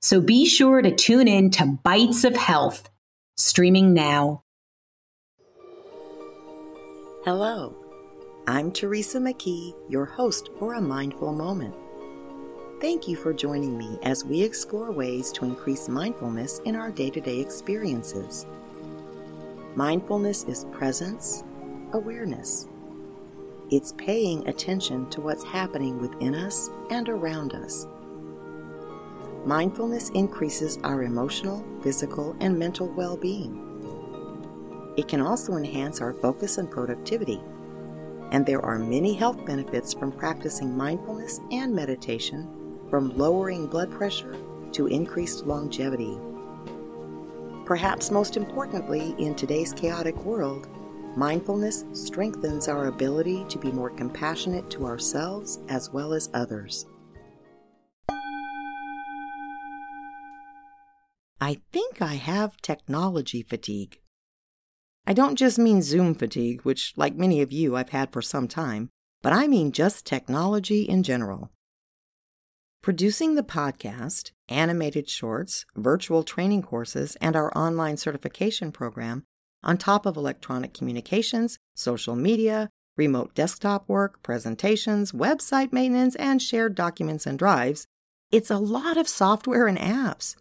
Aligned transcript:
So 0.00 0.20
be 0.20 0.46
sure 0.46 0.80
to 0.80 0.94
tune 0.94 1.26
in 1.26 1.50
to 1.52 1.66
Bites 1.82 2.22
of 2.22 2.36
Health, 2.36 2.88
streaming 3.36 3.94
now. 3.94 4.44
Hello, 7.24 7.74
I'm 8.46 8.70
Teresa 8.70 9.18
McKee, 9.18 9.74
your 9.88 10.04
host 10.04 10.50
for 10.56 10.74
A 10.74 10.80
Mindful 10.80 11.32
Moment. 11.32 11.74
Thank 12.80 13.08
you 13.08 13.16
for 13.16 13.34
joining 13.34 13.76
me 13.76 13.98
as 14.04 14.24
we 14.24 14.40
explore 14.40 14.92
ways 14.92 15.32
to 15.32 15.44
increase 15.44 15.88
mindfulness 15.88 16.60
in 16.60 16.76
our 16.76 16.92
day 16.92 17.10
to 17.10 17.20
day 17.20 17.40
experiences. 17.40 18.46
Mindfulness 19.74 20.44
is 20.44 20.66
presence, 20.70 21.42
awareness. 21.92 22.68
It's 23.72 23.94
paying 23.98 24.46
attention 24.46 25.10
to 25.10 25.20
what's 25.20 25.42
happening 25.42 25.98
within 25.98 26.36
us 26.36 26.70
and 26.90 27.08
around 27.08 27.52
us 27.54 27.88
Mindfulness 29.48 30.10
increases 30.10 30.78
our 30.84 31.04
emotional, 31.04 31.64
physical, 31.82 32.36
and 32.38 32.58
mental 32.58 32.86
well 32.86 33.16
being. 33.16 33.64
It 34.98 35.08
can 35.08 35.22
also 35.22 35.54
enhance 35.54 36.02
our 36.02 36.12
focus 36.12 36.58
and 36.58 36.70
productivity. 36.70 37.40
And 38.30 38.44
there 38.44 38.62
are 38.62 38.78
many 38.78 39.14
health 39.14 39.46
benefits 39.46 39.94
from 39.94 40.12
practicing 40.12 40.76
mindfulness 40.76 41.40
and 41.50 41.74
meditation, 41.74 42.46
from 42.90 43.16
lowering 43.16 43.68
blood 43.68 43.90
pressure 43.90 44.36
to 44.72 44.86
increased 44.88 45.46
longevity. 45.46 46.18
Perhaps 47.64 48.10
most 48.10 48.36
importantly, 48.36 49.14
in 49.18 49.34
today's 49.34 49.72
chaotic 49.72 50.16
world, 50.26 50.68
mindfulness 51.16 51.86
strengthens 51.94 52.68
our 52.68 52.88
ability 52.88 53.46
to 53.48 53.56
be 53.56 53.72
more 53.72 53.88
compassionate 53.88 54.68
to 54.68 54.84
ourselves 54.84 55.60
as 55.70 55.88
well 55.90 56.12
as 56.12 56.28
others. 56.34 56.84
I 61.40 61.60
think 61.72 62.02
I 62.02 62.14
have 62.14 62.56
technology 62.62 63.42
fatigue. 63.42 64.00
I 65.06 65.12
don't 65.12 65.36
just 65.36 65.58
mean 65.58 65.82
Zoom 65.82 66.14
fatigue, 66.14 66.62
which, 66.62 66.92
like 66.96 67.14
many 67.14 67.40
of 67.40 67.52
you, 67.52 67.76
I've 67.76 67.90
had 67.90 68.12
for 68.12 68.20
some 68.20 68.48
time, 68.48 68.90
but 69.22 69.32
I 69.32 69.46
mean 69.46 69.70
just 69.70 70.04
technology 70.04 70.82
in 70.82 71.04
general. 71.04 71.52
Producing 72.82 73.36
the 73.36 73.44
podcast, 73.44 74.32
animated 74.48 75.08
shorts, 75.08 75.64
virtual 75.76 76.24
training 76.24 76.62
courses, 76.62 77.16
and 77.20 77.36
our 77.36 77.56
online 77.56 77.96
certification 77.96 78.72
program, 78.72 79.24
on 79.62 79.78
top 79.78 80.06
of 80.06 80.16
electronic 80.16 80.74
communications, 80.74 81.58
social 81.74 82.16
media, 82.16 82.68
remote 82.96 83.34
desktop 83.34 83.88
work, 83.88 84.22
presentations, 84.22 85.12
website 85.12 85.72
maintenance, 85.72 86.16
and 86.16 86.42
shared 86.42 86.74
documents 86.74 87.26
and 87.26 87.38
drives, 87.38 87.86
it's 88.32 88.50
a 88.50 88.58
lot 88.58 88.96
of 88.96 89.08
software 89.08 89.68
and 89.68 89.78
apps. 89.78 90.36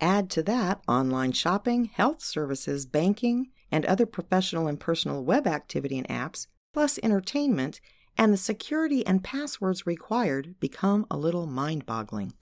Add 0.00 0.28
to 0.30 0.42
that 0.42 0.82
online 0.86 1.32
shopping, 1.32 1.86
health 1.86 2.22
services, 2.22 2.84
banking, 2.86 3.50
and 3.70 3.84
other 3.86 4.06
professional 4.06 4.66
and 4.66 4.78
personal 4.78 5.24
web 5.24 5.46
activity 5.46 5.98
and 5.98 6.08
apps, 6.08 6.46
plus 6.72 6.98
entertainment, 7.02 7.80
and 8.18 8.32
the 8.32 8.38
security 8.38 9.06
and 9.06 9.24
passwords 9.24 9.86
required 9.86 10.54
become 10.60 11.06
a 11.10 11.16
little 11.16 11.46
mind 11.46 11.86
boggling. 11.86 12.34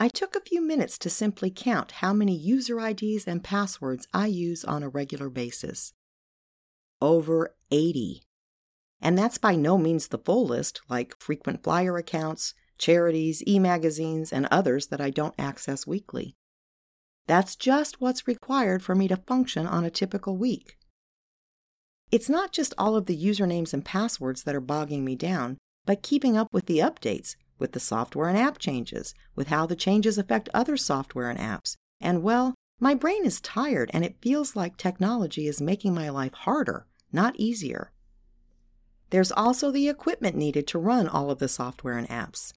I 0.00 0.08
took 0.08 0.34
a 0.34 0.40
few 0.40 0.60
minutes 0.60 0.98
to 0.98 1.10
simply 1.10 1.50
count 1.50 1.92
how 1.92 2.12
many 2.12 2.36
user 2.36 2.80
IDs 2.80 3.26
and 3.26 3.44
passwords 3.44 4.08
I 4.12 4.26
use 4.26 4.64
on 4.64 4.82
a 4.82 4.88
regular 4.88 5.28
basis. 5.28 5.92
Over 7.00 7.54
80. 7.70 8.22
And 9.00 9.16
that's 9.16 9.38
by 9.38 9.54
no 9.54 9.78
means 9.78 10.08
the 10.08 10.18
full 10.18 10.46
list, 10.46 10.80
like 10.88 11.16
frequent 11.20 11.62
flyer 11.62 11.96
accounts, 11.96 12.54
charities, 12.78 13.42
e 13.46 13.58
magazines, 13.60 14.32
and 14.32 14.46
others 14.50 14.88
that 14.88 15.00
I 15.00 15.10
don't 15.10 15.34
access 15.38 15.86
weekly. 15.86 16.36
That's 17.26 17.56
just 17.56 18.00
what's 18.00 18.26
required 18.26 18.82
for 18.82 18.94
me 18.94 19.08
to 19.08 19.16
function 19.16 19.66
on 19.66 19.84
a 19.84 19.90
typical 19.90 20.36
week. 20.36 20.76
It's 22.10 22.28
not 22.28 22.52
just 22.52 22.74
all 22.76 22.96
of 22.96 23.06
the 23.06 23.16
usernames 23.16 23.72
and 23.72 23.84
passwords 23.84 24.42
that 24.42 24.54
are 24.54 24.60
bogging 24.60 25.04
me 25.04 25.16
down, 25.16 25.56
but 25.86 26.02
keeping 26.02 26.36
up 26.36 26.48
with 26.52 26.66
the 26.66 26.78
updates, 26.78 27.36
with 27.58 27.72
the 27.72 27.80
software 27.80 28.28
and 28.28 28.36
app 28.36 28.58
changes, 28.58 29.14
with 29.34 29.48
how 29.48 29.66
the 29.66 29.76
changes 29.76 30.18
affect 30.18 30.48
other 30.52 30.76
software 30.76 31.30
and 31.30 31.38
apps. 31.38 31.76
And 32.00 32.22
well, 32.22 32.54
my 32.80 32.94
brain 32.94 33.24
is 33.24 33.40
tired 33.40 33.90
and 33.94 34.04
it 34.04 34.20
feels 34.20 34.56
like 34.56 34.76
technology 34.76 35.46
is 35.46 35.60
making 35.60 35.94
my 35.94 36.08
life 36.08 36.34
harder, 36.34 36.86
not 37.12 37.36
easier. 37.36 37.92
There's 39.10 39.32
also 39.32 39.70
the 39.70 39.88
equipment 39.88 40.36
needed 40.36 40.66
to 40.68 40.78
run 40.78 41.06
all 41.06 41.30
of 41.30 41.38
the 41.38 41.48
software 41.48 41.96
and 41.96 42.08
apps. 42.08 42.52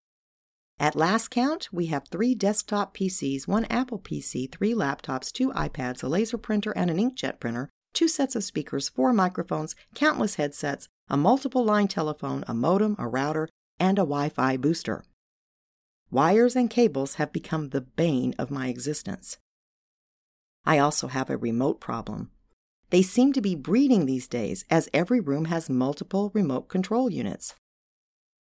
At 0.78 0.96
last 0.96 1.30
count, 1.30 1.70
we 1.72 1.86
have 1.88 2.08
three 2.08 2.36
desktop 2.36 2.96
PCs, 2.96 3.48
one 3.48 3.66
Apple 3.66 4.00
PC, 4.00 4.52
three 4.52 4.74
laptops, 4.74 5.32
two 5.32 5.52
iPads, 5.52 6.04
a 6.04 6.08
laser 6.08 6.38
printer, 6.38 6.72
and 6.72 6.90
an 6.90 6.98
inkjet 6.98 7.40
printer, 7.40 7.70
two 7.94 8.10
sets 8.10 8.36
of 8.36 8.44
speakers, 8.44 8.90
four 8.90 9.14
microphones, 9.14 9.74
countless 9.94 10.36
headsets, 10.36 10.90
a 11.10 11.16
multiple 11.16 11.64
line 11.64 11.88
telephone, 11.88 12.44
a 12.48 12.54
modem, 12.54 12.96
a 13.00 13.08
router, 13.08 13.48
and 13.80 13.98
a 13.98 14.02
Wi 14.02 14.28
Fi 14.28 14.58
booster. 14.58 15.06
Wires 16.12 16.58
and 16.58 16.70
cables 16.70 17.16
have 17.16 17.32
become 17.32 17.70
the 17.70 17.82
bane 17.82 18.36
of 18.38 18.52
my 18.52 18.68
existence. 18.68 19.38
I 20.66 20.78
also 20.78 21.08
have 21.08 21.30
a 21.30 21.38
remote 21.38 21.80
problem. 21.80 22.32
They 22.90 23.02
seem 23.02 23.32
to 23.34 23.42
be 23.42 23.56
breeding 23.56 24.06
these 24.06 24.28
days, 24.28 24.66
as 24.70 24.90
every 24.94 25.22
room 25.22 25.46
has 25.46 25.70
multiple 25.70 26.32
remote 26.34 26.68
control 26.68 27.10
units 27.10 27.56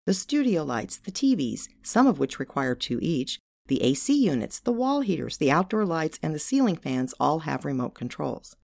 the 0.05 0.13
studio 0.13 0.63
lights, 0.63 0.97
the 0.97 1.11
TVs, 1.11 1.67
some 1.81 2.05
of 2.05 2.19
which 2.19 2.39
require 2.39 2.75
two 2.75 2.99
each, 3.01 3.39
the 3.67 3.81
AC 3.81 4.13
units, 4.13 4.59
the 4.59 4.71
wall 4.71 5.01
heaters, 5.01 5.37
the 5.37 5.51
outdoor 5.51 5.85
lights, 5.85 6.19
and 6.21 6.35
the 6.35 6.39
ceiling 6.39 6.75
fans 6.75 7.13
all 7.19 7.39
have 7.39 7.65
remote 7.65 7.95
controls. 7.95 8.55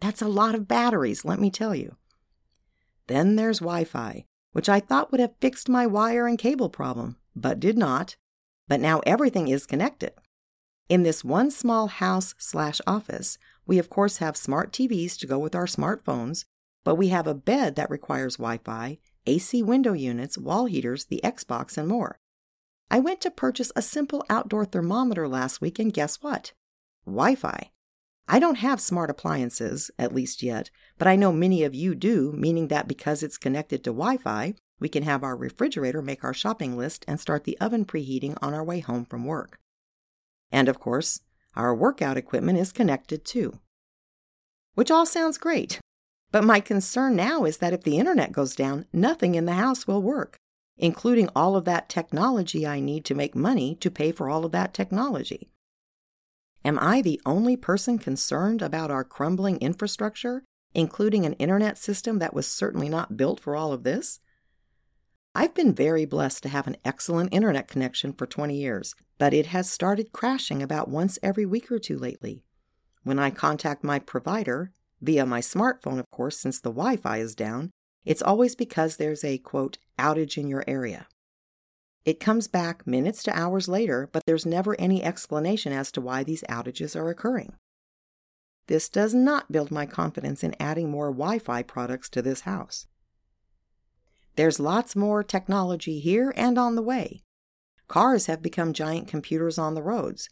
That's 0.00 0.22
a 0.22 0.28
lot 0.28 0.54
of 0.54 0.66
batteries, 0.66 1.24
let 1.24 1.38
me 1.38 1.50
tell 1.50 1.74
you. 1.74 1.96
Then 3.06 3.36
there's 3.36 3.60
Wi 3.60 3.84
Fi, 3.84 4.24
which 4.52 4.68
I 4.68 4.80
thought 4.80 5.10
would 5.12 5.20
have 5.20 5.34
fixed 5.40 5.68
my 5.68 5.86
wire 5.86 6.26
and 6.26 6.38
cable 6.38 6.68
problem, 6.68 7.16
but 7.36 7.60
did 7.60 7.78
not. 7.78 8.16
But 8.66 8.80
now 8.80 9.00
everything 9.06 9.48
is 9.48 9.66
connected. 9.66 10.12
In 10.88 11.04
this 11.04 11.24
one 11.24 11.50
small 11.50 11.86
house 11.86 12.34
slash 12.38 12.80
office, 12.86 13.38
we 13.66 13.78
of 13.78 13.88
course 13.88 14.18
have 14.18 14.36
smart 14.36 14.72
TVs 14.72 15.16
to 15.18 15.26
go 15.26 15.38
with 15.38 15.54
our 15.54 15.66
smartphones, 15.66 16.44
but 16.84 16.96
we 16.96 17.08
have 17.08 17.26
a 17.26 17.34
bed 17.34 17.76
that 17.76 17.90
requires 17.90 18.36
Wi 18.36 18.58
Fi 18.58 18.98
AC 19.28 19.62
window 19.62 19.92
units, 19.92 20.38
wall 20.38 20.64
heaters, 20.64 21.04
the 21.04 21.20
Xbox, 21.22 21.76
and 21.76 21.86
more. 21.86 22.18
I 22.90 22.98
went 22.98 23.20
to 23.20 23.30
purchase 23.30 23.70
a 23.76 23.82
simple 23.82 24.24
outdoor 24.30 24.64
thermometer 24.64 25.28
last 25.28 25.60
week, 25.60 25.78
and 25.78 25.92
guess 25.92 26.16
what? 26.22 26.54
Wi 27.04 27.34
Fi. 27.34 27.70
I 28.26 28.38
don't 28.38 28.56
have 28.56 28.80
smart 28.80 29.10
appliances, 29.10 29.90
at 29.98 30.14
least 30.14 30.42
yet, 30.42 30.70
but 30.96 31.06
I 31.06 31.16
know 31.16 31.30
many 31.30 31.62
of 31.62 31.74
you 31.74 31.94
do, 31.94 32.32
meaning 32.36 32.68
that 32.68 32.88
because 32.88 33.22
it's 33.22 33.36
connected 33.36 33.84
to 33.84 33.90
Wi 33.90 34.16
Fi, 34.16 34.54
we 34.80 34.88
can 34.88 35.02
have 35.02 35.22
our 35.22 35.36
refrigerator 35.36 36.00
make 36.00 36.24
our 36.24 36.34
shopping 36.34 36.76
list 36.76 37.04
and 37.06 37.20
start 37.20 37.44
the 37.44 37.58
oven 37.60 37.84
preheating 37.84 38.36
on 38.40 38.54
our 38.54 38.64
way 38.64 38.80
home 38.80 39.04
from 39.04 39.26
work. 39.26 39.58
And 40.50 40.68
of 40.68 40.80
course, 40.80 41.20
our 41.54 41.74
workout 41.74 42.16
equipment 42.16 42.58
is 42.58 42.72
connected 42.72 43.24
too. 43.24 43.58
Which 44.74 44.90
all 44.90 45.04
sounds 45.04 45.36
great, 45.36 45.80
but 46.30 46.44
my 46.44 46.60
concern 46.60 47.16
now 47.16 47.44
is 47.44 47.58
that 47.58 47.72
if 47.72 47.82
the 47.82 47.98
internet 47.98 48.32
goes 48.32 48.54
down, 48.54 48.86
nothing 48.92 49.34
in 49.34 49.46
the 49.46 49.54
house 49.54 49.86
will 49.86 50.02
work, 50.02 50.36
including 50.76 51.28
all 51.34 51.56
of 51.56 51.64
that 51.64 51.88
technology 51.88 52.66
I 52.66 52.80
need 52.80 53.04
to 53.06 53.14
make 53.14 53.34
money 53.34 53.74
to 53.76 53.90
pay 53.90 54.12
for 54.12 54.28
all 54.28 54.44
of 54.44 54.52
that 54.52 54.74
technology. 54.74 55.50
Am 56.64 56.78
I 56.78 57.00
the 57.00 57.20
only 57.24 57.56
person 57.56 57.98
concerned 57.98 58.60
about 58.60 58.90
our 58.90 59.04
crumbling 59.04 59.58
infrastructure, 59.58 60.44
including 60.74 61.24
an 61.24 61.32
internet 61.34 61.78
system 61.78 62.18
that 62.18 62.34
was 62.34 62.46
certainly 62.46 62.88
not 62.88 63.16
built 63.16 63.40
for 63.40 63.56
all 63.56 63.72
of 63.72 63.84
this? 63.84 64.20
I've 65.34 65.54
been 65.54 65.72
very 65.72 66.04
blessed 66.04 66.42
to 66.42 66.48
have 66.48 66.66
an 66.66 66.76
excellent 66.84 67.32
internet 67.32 67.68
connection 67.68 68.12
for 68.12 68.26
20 68.26 68.56
years, 68.56 68.94
but 69.18 69.32
it 69.32 69.46
has 69.46 69.70
started 69.70 70.12
crashing 70.12 70.62
about 70.62 70.88
once 70.88 71.18
every 71.22 71.46
week 71.46 71.70
or 71.70 71.78
two 71.78 71.96
lately. 71.96 72.44
When 73.04 73.18
I 73.18 73.30
contact 73.30 73.84
my 73.84 73.98
provider, 73.98 74.72
Via 75.00 75.24
my 75.24 75.40
smartphone, 75.40 75.98
of 75.98 76.10
course, 76.10 76.38
since 76.38 76.60
the 76.60 76.70
Wi 76.70 76.96
Fi 76.96 77.18
is 77.18 77.34
down, 77.34 77.70
it's 78.04 78.22
always 78.22 78.54
because 78.54 78.96
there's 78.96 79.24
a 79.24 79.38
quote, 79.38 79.78
outage 79.98 80.36
in 80.36 80.48
your 80.48 80.64
area. 80.66 81.06
It 82.04 82.20
comes 82.20 82.48
back 82.48 82.86
minutes 82.86 83.22
to 83.24 83.38
hours 83.38 83.68
later, 83.68 84.08
but 84.10 84.22
there's 84.26 84.46
never 84.46 84.80
any 84.80 85.02
explanation 85.02 85.72
as 85.72 85.92
to 85.92 86.00
why 86.00 86.24
these 86.24 86.42
outages 86.48 86.96
are 86.96 87.10
occurring. 87.10 87.52
This 88.66 88.88
does 88.88 89.14
not 89.14 89.52
build 89.52 89.70
my 89.70 89.86
confidence 89.86 90.42
in 90.42 90.54
adding 90.60 90.90
more 90.90 91.10
Wi 91.10 91.38
Fi 91.38 91.62
products 91.62 92.08
to 92.10 92.22
this 92.22 92.42
house. 92.42 92.86
There's 94.36 94.60
lots 94.60 94.94
more 94.94 95.22
technology 95.22 96.00
here 96.00 96.32
and 96.36 96.58
on 96.58 96.76
the 96.76 96.82
way. 96.82 97.22
Cars 97.88 98.26
have 98.26 98.42
become 98.42 98.72
giant 98.72 99.08
computers 99.08 99.58
on 99.58 99.74
the 99.74 99.82
roads, 99.82 100.28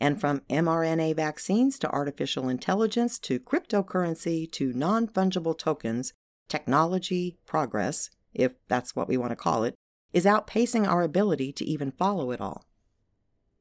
and 0.00 0.18
from 0.18 0.40
mRNA 0.48 1.14
vaccines 1.14 1.78
to 1.78 1.90
artificial 1.90 2.48
intelligence 2.48 3.18
to 3.20 3.38
cryptocurrency 3.38 4.50
to 4.52 4.72
non 4.72 5.06
fungible 5.06 5.56
tokens, 5.56 6.14
technology 6.48 7.36
progress, 7.46 8.10
if 8.32 8.52
that's 8.68 8.96
what 8.96 9.08
we 9.08 9.16
want 9.16 9.30
to 9.30 9.36
call 9.36 9.64
it, 9.64 9.74
is 10.12 10.24
outpacing 10.24 10.88
our 10.88 11.02
ability 11.02 11.52
to 11.52 11.64
even 11.64 11.90
follow 11.90 12.30
it 12.30 12.40
all. 12.40 12.64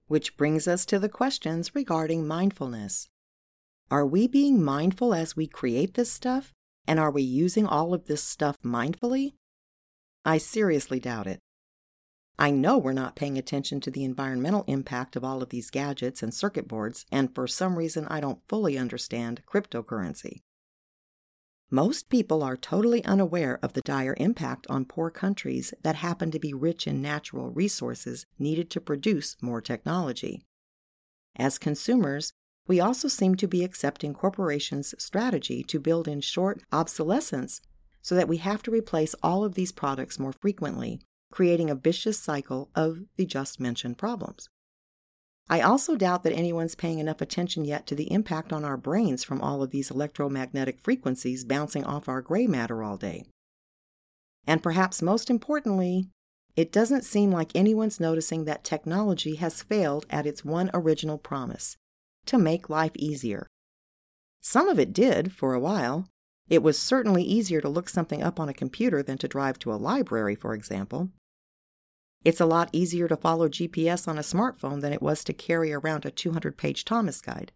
Which 0.07 0.37
brings 0.37 0.67
us 0.67 0.85
to 0.87 0.97
the 0.97 1.09
questions 1.09 1.75
regarding 1.75 2.25
mindfulness. 2.25 3.09
Are 3.91 4.05
we 4.05 4.27
being 4.27 4.63
mindful 4.63 5.13
as 5.13 5.35
we 5.35 5.45
create 5.45 5.95
this 5.95 6.11
stuff? 6.11 6.53
And 6.87 6.99
are 6.99 7.11
we 7.11 7.21
using 7.21 7.67
all 7.67 7.93
of 7.93 8.05
this 8.05 8.23
stuff 8.23 8.57
mindfully? 8.63 9.33
I 10.25 10.37
seriously 10.37 10.99
doubt 10.99 11.27
it. 11.27 11.39
I 12.41 12.51
know 12.51 12.77
we're 12.77 12.93
not 12.93 13.17
paying 13.17 13.37
attention 13.37 13.81
to 13.81 13.91
the 13.91 14.05
environmental 14.05 14.63
impact 14.65 15.17
of 15.17 15.25
all 15.25 15.43
of 15.43 15.49
these 15.49 15.69
gadgets 15.69 16.23
and 16.23 16.33
circuit 16.33 16.69
boards, 16.69 17.05
and 17.11 17.35
for 17.35 17.49
some 17.49 17.75
reason 17.75 18.07
I 18.07 18.21
don't 18.21 18.47
fully 18.47 18.77
understand 18.77 19.41
cryptocurrency. 19.45 20.43
Most 21.69 22.09
people 22.09 22.41
are 22.41 22.55
totally 22.55 23.03
unaware 23.03 23.59
of 23.61 23.73
the 23.73 23.81
dire 23.81 24.15
impact 24.17 24.65
on 24.69 24.85
poor 24.85 25.11
countries 25.11 25.73
that 25.83 25.97
happen 25.97 26.31
to 26.31 26.39
be 26.39 26.53
rich 26.53 26.87
in 26.87 27.01
natural 27.01 27.49
resources 27.49 28.25
needed 28.39 28.69
to 28.69 28.79
produce 28.79 29.35
more 29.41 29.59
technology. 29.59 30.45
As 31.35 31.57
consumers, 31.57 32.31
we 32.67 32.79
also 32.79 33.09
seem 33.09 33.35
to 33.35 33.49
be 33.49 33.65
accepting 33.65 34.13
corporations' 34.13 34.95
strategy 34.97 35.61
to 35.63 35.77
build 35.77 36.07
in 36.07 36.21
short 36.21 36.63
obsolescence 36.71 37.59
so 38.01 38.15
that 38.15 38.29
we 38.29 38.37
have 38.37 38.63
to 38.63 38.71
replace 38.71 39.13
all 39.21 39.43
of 39.43 39.55
these 39.55 39.73
products 39.73 40.17
more 40.17 40.31
frequently, 40.31 41.01
creating 41.31 41.69
a 41.69 41.75
vicious 41.75 42.19
cycle 42.19 42.69
of 42.75 43.03
the 43.17 43.25
just 43.25 43.59
mentioned 43.59 43.97
problems. 43.97 44.49
I 45.49 45.61
also 45.61 45.95
doubt 45.95 46.23
that 46.23 46.33
anyone's 46.33 46.75
paying 46.75 46.99
enough 46.99 47.21
attention 47.21 47.65
yet 47.65 47.87
to 47.87 47.95
the 47.95 48.11
impact 48.11 48.53
on 48.53 48.63
our 48.63 48.77
brains 48.77 49.23
from 49.23 49.41
all 49.41 49.63
of 49.63 49.71
these 49.71 49.89
electromagnetic 49.89 50.79
frequencies 50.79 51.43
bouncing 51.43 51.83
off 51.83 52.07
our 52.07 52.21
gray 52.21 52.45
matter 52.45 52.83
all 52.83 52.97
day. 52.97 53.25
And 54.45 54.61
perhaps 54.61 55.01
most 55.01 55.29
importantly, 55.29 56.09
it 56.55 56.71
doesn't 56.71 57.03
seem 57.03 57.31
like 57.31 57.55
anyone's 57.55 57.99
noticing 57.99 58.45
that 58.45 58.63
technology 58.63 59.35
has 59.35 59.63
failed 59.63 60.05
at 60.09 60.27
its 60.27 60.45
one 60.45 60.69
original 60.73 61.17
promise 61.17 61.77
to 62.25 62.37
make 62.37 62.69
life 62.69 62.91
easier. 62.95 63.47
Some 64.41 64.69
of 64.69 64.79
it 64.79 64.93
did 64.93 65.33
for 65.33 65.53
a 65.53 65.59
while. 65.59 66.07
It 66.49 66.63
was 66.63 66.79
certainly 66.79 67.23
easier 67.23 67.61
to 67.61 67.69
look 67.69 67.89
something 67.89 68.23
up 68.23 68.39
on 68.39 68.49
a 68.49 68.53
computer 68.53 69.03
than 69.03 69.19
to 69.19 69.27
drive 69.27 69.59
to 69.59 69.71
a 69.71 69.75
library, 69.75 70.35
for 70.35 70.53
example. 70.55 71.09
It's 72.25 72.41
a 72.41 72.45
lot 72.45 72.69
easier 72.73 73.07
to 73.07 73.15
follow 73.15 73.47
GPS 73.47 74.07
on 74.07 74.17
a 74.17 74.21
smartphone 74.21 74.81
than 74.81 74.91
it 74.91 75.01
was 75.01 75.23
to 75.23 75.33
carry 75.33 75.71
around 75.71 76.05
a 76.05 76.11
200 76.11 76.57
page 76.57 76.83
Thomas 76.83 77.21
guide. 77.21 77.51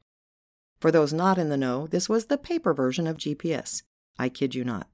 For 0.80 0.92
those 0.92 1.12
not 1.12 1.38
in 1.38 1.50
the 1.50 1.58
know, 1.58 1.88
this 1.88 2.08
was 2.08 2.28
the 2.28 2.38
paper 2.38 2.74
version 2.74 3.08
of 3.08 3.18
GPS. 3.18 3.84
I 4.18 4.30
kid 4.30 4.54
you 4.54 4.64
not. 4.64 4.88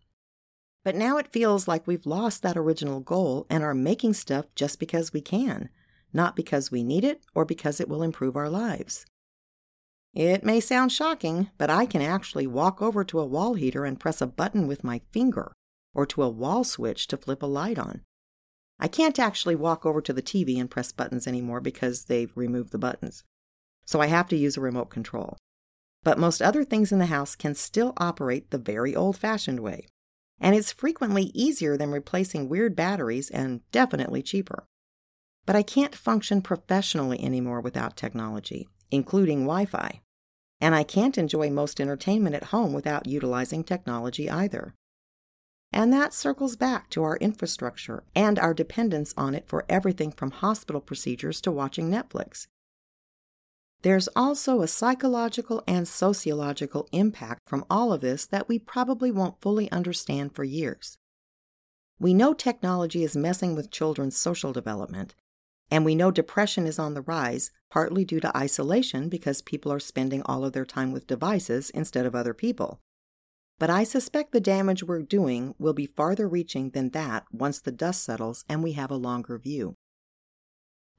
But 0.84 0.96
now 0.96 1.18
it 1.18 1.34
feels 1.34 1.68
like 1.68 1.86
we've 1.86 2.06
lost 2.06 2.42
that 2.42 2.58
original 2.58 3.02
goal 3.02 3.46
and 3.50 3.64
are 3.64 3.76
making 3.76 4.14
stuff 4.14 4.56
just 4.56 4.80
because 4.80 5.12
we 5.12 5.22
can, 5.22 5.70
not 6.14 6.36
because 6.36 6.72
we 6.72 6.84
need 6.84 7.04
it 7.04 7.24
or 7.36 7.44
because 7.44 7.82
it 7.82 7.90
will 7.90 8.02
improve 8.02 8.38
our 8.38 8.50
lives. 8.50 9.06
It 10.14 10.44
may 10.44 10.60
sound 10.60 10.92
shocking, 10.92 11.50
but 11.58 11.70
I 11.70 11.86
can 11.86 12.02
actually 12.02 12.48
walk 12.48 12.82
over 12.82 13.04
to 13.04 13.20
a 13.20 13.26
wall 13.26 13.54
heater 13.54 13.86
and 13.86 14.00
press 14.00 14.22
a 14.22 14.28
button 14.28 14.68
with 14.68 14.84
my 14.84 15.02
finger, 15.12 15.54
or 15.94 16.06
to 16.08 16.24
a 16.24 16.30
wall 16.30 16.64
switch 16.64 17.08
to 17.08 17.18
flip 17.18 17.44
a 17.44 17.46
light 17.46 17.78
on. 17.78 18.02
I 18.80 18.88
can't 18.88 19.20
actually 19.20 19.56
walk 19.56 19.86
over 19.86 20.02
to 20.02 20.14
the 20.14 20.22
TV 20.22 20.60
and 20.60 20.72
press 20.72 20.92
buttons 20.92 21.28
anymore 21.28 21.60
because 21.62 22.06
they've 22.06 22.32
removed 22.36 22.72
the 22.72 22.78
buttons. 22.78 23.24
So 23.86 24.00
I 24.02 24.08
have 24.08 24.28
to 24.30 24.38
use 24.38 24.56
a 24.58 24.62
remote 24.62 24.90
control. 24.90 25.38
But 26.04 26.18
most 26.18 26.42
other 26.42 26.64
things 26.64 26.92
in 26.92 27.00
the 27.00 27.08
house 27.08 27.36
can 27.36 27.56
still 27.56 27.94
operate 27.98 28.52
the 28.52 28.58
very 28.58 28.96
old 28.96 29.18
fashioned 29.18 29.60
way. 29.60 29.88
And 30.40 30.56
it's 30.56 30.72
frequently 30.72 31.32
easier 31.34 31.76
than 31.76 31.92
replacing 31.92 32.48
weird 32.48 32.76
batteries 32.76 33.30
and 33.30 33.62
definitely 33.72 34.22
cheaper. 34.22 34.66
But 35.46 35.58
I 35.58 35.64
can't 35.64 35.96
function 35.96 36.42
professionally 36.42 37.22
anymore 37.22 37.60
without 37.60 37.98
technology, 37.98 38.70
including 38.92 39.42
Wi 39.42 39.66
Fi. 39.66 40.02
And 40.62 40.76
I 40.76 40.84
can't 40.84 41.18
enjoy 41.18 41.50
most 41.50 41.80
entertainment 41.80 42.36
at 42.36 42.46
home 42.46 42.74
without 42.74 43.08
utilizing 43.08 43.64
technology 43.64 44.30
either. 44.30 44.76
And 45.72 45.94
that 45.94 46.14
circles 46.14 46.56
back 46.56 46.90
to 46.90 47.04
our 47.04 47.18
infrastructure 47.18 48.04
and 48.16 48.40
our 48.40 48.54
dependence 48.54 49.14
on 49.16 49.36
it 49.36 49.48
for 49.48 49.66
everything 49.70 50.12
from 50.12 50.32
hospital 50.32 50.82
procedures 50.82 51.40
to 51.42 51.52
watching 51.52 51.90
Netflix. 51.90 52.48
There's 53.82 54.10
also 54.16 54.62
a 54.62 54.68
psychological 54.68 55.64
and 55.66 55.88
sociological 55.88 56.90
impact 56.92 57.48
from 57.48 57.66
all 57.70 57.94
of 57.94 58.02
this 58.02 58.26
that 58.26 58.50
we 58.50 58.60
probably 58.60 59.12
won't 59.12 59.40
fully 59.42 59.72
understand 59.72 60.36
for 60.36 60.44
years. 60.44 60.98
We 61.98 62.14
know 62.14 62.34
technology 62.34 63.04
is 63.04 63.16
messing 63.16 63.56
with 63.56 63.72
children's 63.72 64.18
social 64.18 64.52
development, 64.52 65.16
and 65.72 65.86
we 65.86 65.96
know 65.96 66.12
depression 66.12 66.66
is 66.66 66.80
on 66.80 66.94
the 66.94 67.02
rise, 67.02 67.52
partly 67.70 68.04
due 68.04 68.20
to 68.20 68.36
isolation 68.36 69.10
because 69.10 69.42
people 69.42 69.72
are 69.72 69.80
spending 69.80 70.22
all 70.24 70.44
of 70.44 70.54
their 70.54 70.66
time 70.66 70.92
with 70.92 71.08
devices 71.08 71.70
instead 71.70 72.06
of 72.06 72.16
other 72.16 72.34
people. 72.34 72.80
But 73.60 73.70
I 73.70 73.84
suspect 73.84 74.32
the 74.32 74.40
damage 74.40 74.84
we're 74.84 75.02
doing 75.02 75.54
will 75.60 75.74
be 75.74 75.86
farther 75.86 76.28
reaching 76.28 76.72
than 76.72 76.90
that 76.92 77.26
once 77.32 77.60
the 77.60 77.72
dust 77.72 78.04
settles 78.04 78.46
and 78.48 78.64
we 78.64 78.72
have 78.74 78.90
a 78.90 78.96
longer 78.96 79.38
view. 79.38 79.76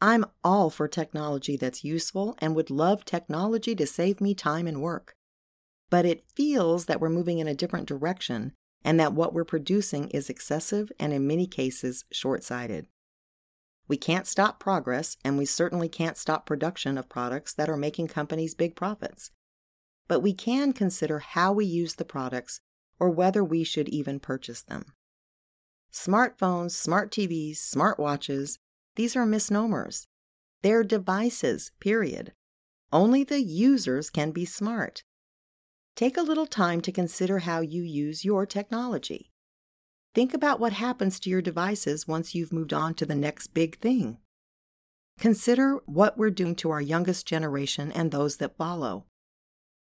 I'm 0.03 0.25
all 0.45 0.71
for 0.71 0.89
technology 0.89 1.57
that's 1.57 1.85
useful 1.85 2.35
and 2.39 2.55
would 2.55 2.71
love 2.71 3.05
technology 3.05 3.75
to 3.75 3.87
save 3.87 4.21
me 4.21 4.35
time 4.35 4.67
and 4.67 4.81
work. 4.81 5.15
But 5.91 6.07
it 6.07 6.25
feels 6.35 6.87
that 6.87 7.01
we're 7.01 7.09
moving 7.09 7.39
in 7.39 7.49
a 7.49 7.55
different 7.55 7.89
direction 7.89 8.53
and 8.85 8.99
that 9.01 9.13
what 9.13 9.35
we're 9.35 9.45
producing 9.45 10.09
is 10.09 10.31
excessive 10.31 10.91
and 10.99 11.13
in 11.13 11.27
many 11.27 11.47
cases 11.47 12.05
short 12.13 12.45
sighted. 12.45 12.87
We 13.91 13.97
can't 13.97 14.29
stop 14.29 14.61
progress, 14.61 15.17
and 15.25 15.37
we 15.37 15.45
certainly 15.45 15.89
can't 15.89 16.17
stop 16.17 16.47
production 16.47 16.97
of 16.97 17.09
products 17.09 17.53
that 17.55 17.69
are 17.69 17.77
making 17.77 18.07
companies 18.07 18.55
big 18.55 18.77
profits. 18.77 19.33
But 20.07 20.21
we 20.21 20.33
can 20.33 20.73
consider 20.73 21.19
how 21.19 21.53
we 21.53 21.65
use 21.65 21.97
the 21.97 22.05
products 22.05 22.61
or 23.01 23.11
whether 23.11 23.43
we 23.43 23.65
should 23.65 23.89
even 23.89 24.21
purchase 24.21 24.63
them. 24.63 24.93
Smartphones, 25.93 26.71
smart 26.71 27.11
TVs, 27.11 27.57
smartwatches, 27.57 28.59
these 28.95 29.17
are 29.17 29.27
misnomers. 29.27 30.07
They're 30.63 30.85
devices, 30.85 31.73
period. 31.81 32.33
Only 32.93 33.25
the 33.25 33.43
users 33.43 34.09
can 34.09 34.31
be 34.31 34.45
smart. 34.45 35.03
Take 35.97 36.17
a 36.17 36.23
little 36.23 36.47
time 36.47 36.81
to 36.83 36.93
consider 36.93 37.41
how 37.41 37.61
you 37.61 37.83
use 37.83 38.25
your 38.25 38.47
technology. 38.47 39.30
Think 40.13 40.35
about 40.35 40.59
what 40.59 40.73
happens 40.73 41.21
to 41.21 41.31
your 41.31 41.43
devices 41.43 42.09
once 42.09 42.35
you've 42.35 42.53
moved 42.53 42.73
on 42.73 42.95
to 42.95 43.07
the 43.07 43.15
next 43.15 43.55
big 43.55 43.79
thing. 43.79 44.19
Consider 45.21 45.77
what 45.87 46.19
we're 46.19 46.31
doing 46.31 46.57
to 46.57 46.71
our 46.71 46.81
youngest 46.81 47.27
generation 47.27 47.93
and 47.93 48.11
those 48.11 48.39
that 48.39 48.57
follow. 48.57 49.05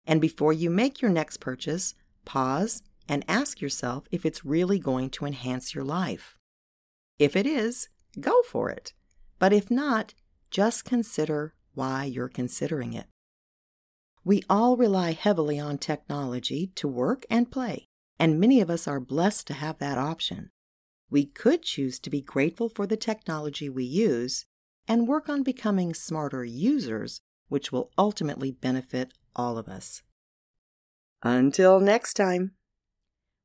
And 0.06 0.20
before 0.20 0.52
you 0.52 0.70
make 0.70 1.02
your 1.02 1.10
next 1.10 1.38
purchase, 1.38 1.94
pause 2.24 2.82
and 3.06 3.24
ask 3.28 3.60
yourself 3.60 4.04
if 4.10 4.24
it's 4.24 4.46
really 4.46 4.78
going 4.78 5.10
to 5.10 5.26
enhance 5.26 5.74
your 5.74 5.84
life. 5.84 6.36
If 7.18 7.36
it 7.36 7.46
is, 7.46 7.88
go 8.18 8.42
for 8.42 8.70
it. 8.70 8.94
But 9.38 9.52
if 9.52 9.70
not, 9.70 10.14
just 10.50 10.86
consider 10.86 11.52
why 11.74 12.04
you're 12.04 12.28
considering 12.28 12.94
it. 12.94 13.06
We 14.24 14.42
all 14.48 14.78
rely 14.78 15.12
heavily 15.12 15.60
on 15.60 15.76
technology 15.76 16.70
to 16.76 16.88
work 16.88 17.26
and 17.28 17.50
play 17.50 17.88
and 18.18 18.40
many 18.40 18.60
of 18.60 18.70
us 18.70 18.86
are 18.86 19.00
blessed 19.00 19.46
to 19.48 19.54
have 19.54 19.78
that 19.78 19.98
option. 19.98 20.50
We 21.10 21.26
could 21.26 21.62
choose 21.62 21.98
to 22.00 22.10
be 22.10 22.20
grateful 22.20 22.68
for 22.68 22.86
the 22.86 22.96
technology 22.96 23.68
we 23.68 23.84
use 23.84 24.46
and 24.88 25.08
work 25.08 25.28
on 25.28 25.42
becoming 25.42 25.94
smarter 25.94 26.44
users, 26.44 27.20
which 27.48 27.72
will 27.72 27.90
ultimately 27.96 28.50
benefit 28.50 29.12
all 29.34 29.58
of 29.58 29.68
us. 29.68 30.02
Until 31.22 31.80
next 31.80 32.14
time, 32.14 32.52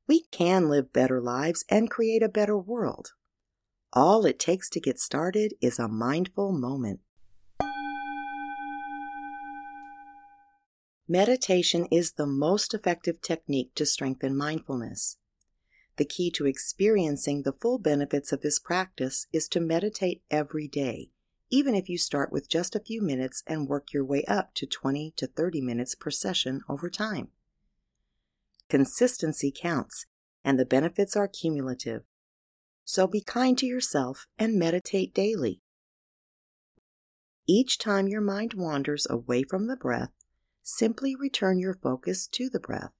we 0.06 0.24
can 0.32 0.68
live 0.68 0.92
better 0.92 1.20
lives 1.20 1.64
and 1.68 1.90
create 1.90 2.22
a 2.22 2.28
better 2.28 2.58
world. 2.58 3.12
All 3.92 4.26
it 4.26 4.38
takes 4.38 4.68
to 4.70 4.80
get 4.80 4.98
started 4.98 5.54
is 5.60 5.78
a 5.78 5.88
mindful 5.88 6.52
moment. 6.52 7.00
Meditation 11.12 11.86
is 11.86 12.12
the 12.12 12.24
most 12.24 12.72
effective 12.72 13.20
technique 13.20 13.74
to 13.74 13.84
strengthen 13.84 14.36
mindfulness. 14.36 15.16
The 15.96 16.04
key 16.04 16.30
to 16.30 16.46
experiencing 16.46 17.42
the 17.42 17.52
full 17.52 17.80
benefits 17.80 18.32
of 18.32 18.42
this 18.42 18.60
practice 18.60 19.26
is 19.32 19.48
to 19.48 19.58
meditate 19.58 20.22
every 20.30 20.68
day, 20.68 21.10
even 21.50 21.74
if 21.74 21.88
you 21.88 21.98
start 21.98 22.30
with 22.30 22.48
just 22.48 22.76
a 22.76 22.84
few 22.86 23.02
minutes 23.02 23.42
and 23.44 23.66
work 23.66 23.92
your 23.92 24.04
way 24.04 24.22
up 24.28 24.54
to 24.54 24.66
20 24.66 25.12
to 25.16 25.26
30 25.26 25.60
minutes 25.60 25.96
per 25.96 26.12
session 26.12 26.60
over 26.68 26.88
time. 26.88 27.30
Consistency 28.68 29.52
counts, 29.52 30.06
and 30.44 30.60
the 30.60 30.64
benefits 30.64 31.16
are 31.16 31.26
cumulative. 31.26 32.04
So 32.84 33.08
be 33.08 33.20
kind 33.20 33.58
to 33.58 33.66
yourself 33.66 34.28
and 34.38 34.54
meditate 34.54 35.12
daily. 35.12 35.60
Each 37.48 37.78
time 37.78 38.06
your 38.06 38.20
mind 38.20 38.54
wanders 38.54 39.08
away 39.10 39.42
from 39.42 39.66
the 39.66 39.74
breath, 39.74 40.12
simply 40.62 41.14
return 41.14 41.58
your 41.58 41.74
focus 41.74 42.26
to 42.28 42.48
the 42.48 42.60
breath. 42.60 42.92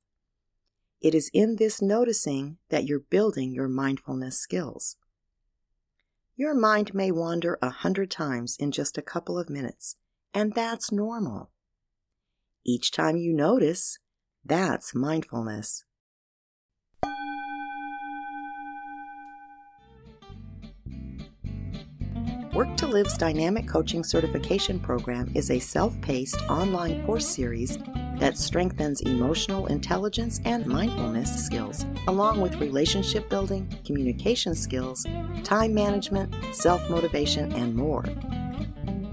It 1.00 1.14
is 1.14 1.30
in 1.32 1.56
this 1.56 1.80
noticing 1.80 2.58
that 2.68 2.84
you're 2.84 3.00
building 3.00 3.52
your 3.52 3.68
mindfulness 3.68 4.38
skills. 4.38 4.96
Your 6.36 6.54
mind 6.54 6.94
may 6.94 7.10
wander 7.10 7.58
a 7.60 7.70
hundred 7.70 8.10
times 8.10 8.56
in 8.58 8.70
just 8.70 8.96
a 8.98 9.02
couple 9.02 9.38
of 9.38 9.50
minutes, 9.50 9.96
and 10.32 10.54
that's 10.54 10.92
normal. 10.92 11.50
Each 12.64 12.90
time 12.90 13.16
you 13.16 13.32
notice, 13.32 13.98
that's 14.44 14.94
mindfulness. 14.94 15.84
Work 22.60 22.76
to 22.76 22.88
Live's 22.88 23.16
Dynamic 23.16 23.66
Coaching 23.66 24.04
Certification 24.04 24.78
Program 24.78 25.32
is 25.34 25.50
a 25.50 25.58
self 25.58 25.98
paced 26.02 26.42
online 26.50 27.06
course 27.06 27.26
series 27.26 27.78
that 28.18 28.36
strengthens 28.36 29.00
emotional 29.00 29.64
intelligence 29.68 30.42
and 30.44 30.66
mindfulness 30.66 31.42
skills, 31.46 31.86
along 32.06 32.42
with 32.42 32.56
relationship 32.56 33.30
building, 33.30 33.66
communication 33.86 34.54
skills, 34.54 35.06
time 35.42 35.72
management, 35.72 36.34
self 36.52 36.86
motivation, 36.90 37.50
and 37.54 37.74
more. 37.74 38.04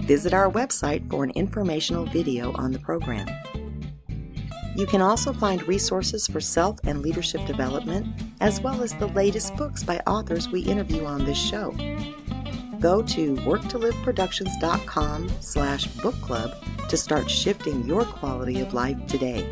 Visit 0.02 0.34
our 0.34 0.52
website 0.52 1.10
for 1.10 1.24
an 1.24 1.32
informational 1.32 2.06
video 2.06 2.52
on 2.56 2.74
the 2.74 2.80
program. 2.80 3.30
You 4.76 4.86
can 4.88 5.02
also 5.02 5.32
find 5.32 5.66
resources 5.70 6.28
for 6.28 6.42
self 6.42 6.82
and 6.84 7.02
leadership 7.02 7.46
development, 7.46 8.08
as 8.42 8.60
well 8.60 8.84
as 8.84 8.94
the 8.96 9.08
latest 9.08 9.56
books 9.56 9.86
by 9.86 10.00
authors 10.00 10.50
we 10.50 10.64
interview 10.64 11.06
on 11.06 11.24
this 11.24 11.38
show. 11.38 11.74
Go 12.80 13.02
to 13.02 13.36
worktoliveproductions.com 13.36 15.32
slash 15.40 15.88
book 15.88 16.16
club 16.22 16.56
to 16.90 16.98
start 16.98 17.30
shifting 17.30 17.86
your 17.86 18.06
quality 18.06 18.60
of 18.62 18.74
life 18.74 18.98
today. 19.08 19.46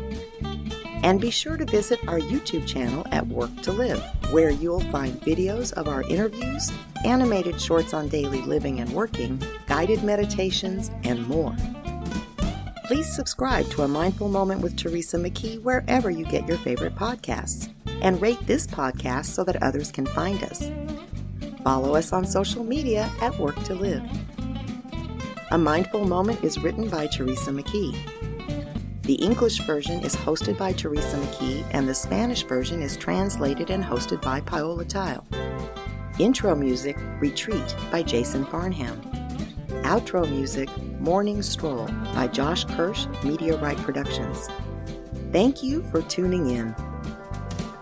And 1.02 1.20
be 1.20 1.30
sure 1.30 1.56
to 1.56 1.64
visit 1.64 2.00
our 2.08 2.18
YouTube 2.18 2.66
channel 2.66 3.06
at 3.12 3.26
Work 3.26 3.62
to 3.62 3.72
Live, 3.72 4.02
where 4.30 4.50
you'll 4.50 4.80
find 4.92 5.20
videos 5.20 5.72
of 5.74 5.88
our 5.88 6.02
interviews, 6.02 6.72
animated 7.04 7.60
shorts 7.60 7.92
on 7.92 8.08
daily 8.08 8.42
living 8.42 8.80
and 8.80 8.90
working, 8.92 9.42
guided 9.66 10.02
meditations, 10.02 10.90
and 11.04 11.26
more. 11.28 11.54
Please 12.86 13.12
subscribe 13.12 13.68
to 13.70 13.82
A 13.82 13.88
Mindful 13.88 14.28
Moment 14.28 14.60
with 14.62 14.76
Teresa 14.76 15.18
McKee 15.18 15.60
wherever 15.62 16.08
you 16.08 16.24
get 16.24 16.46
your 16.46 16.58
favorite 16.58 16.94
podcasts, 16.94 17.68
and 18.00 18.22
rate 18.22 18.46
this 18.46 18.66
podcast 18.66 19.26
so 19.26 19.42
that 19.44 19.62
others 19.62 19.90
can 19.90 20.06
find 20.06 20.42
us. 20.44 20.70
Follow 21.66 21.96
us 21.96 22.12
on 22.12 22.24
social 22.24 22.62
media 22.62 23.10
at 23.20 23.36
Work 23.40 23.60
to 23.64 23.74
Live. 23.74 24.00
A 25.50 25.58
Mindful 25.58 26.06
Moment 26.06 26.44
is 26.44 26.60
written 26.60 26.88
by 26.88 27.08
Teresa 27.08 27.50
McKee. 27.50 29.02
The 29.02 29.14
English 29.14 29.58
version 29.62 29.98
is 30.04 30.14
hosted 30.14 30.56
by 30.58 30.74
Teresa 30.74 31.16
McKee, 31.16 31.66
and 31.72 31.88
the 31.88 31.94
Spanish 31.94 32.44
version 32.44 32.82
is 32.82 32.96
translated 32.96 33.70
and 33.70 33.82
hosted 33.82 34.22
by 34.22 34.42
Paola 34.42 34.84
Tile. 34.84 35.26
Intro 36.20 36.54
music, 36.54 36.96
Retreat 37.18 37.74
by 37.90 38.00
Jason 38.04 38.46
Farnham. 38.46 39.00
Outro 39.82 40.30
music, 40.30 40.68
Morning 41.00 41.42
Stroll 41.42 41.88
by 42.14 42.28
Josh 42.28 42.64
Kirsch, 42.64 43.06
Right 43.24 43.78
Productions. 43.78 44.48
Thank 45.32 45.64
you 45.64 45.82
for 45.90 46.00
tuning 46.02 46.48
in. 46.48 46.76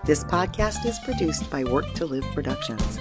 This 0.07 0.25
podcast 0.25 0.87
is 0.87 0.99
produced 1.01 1.51
by 1.51 1.65
Work 1.65 1.93
to 1.97 2.07
Live 2.07 2.25
Productions. 2.33 2.99